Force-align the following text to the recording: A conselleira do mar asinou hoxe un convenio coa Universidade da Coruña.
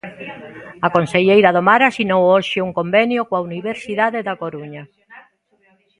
A 0.85 0.87
conselleira 0.95 1.49
do 1.55 1.61
mar 1.69 1.81
asinou 1.83 2.21
hoxe 2.33 2.57
un 2.67 2.71
convenio 2.79 3.21
coa 3.29 3.45
Universidade 3.49 4.19
da 4.27 4.39
Coruña. 4.41 4.83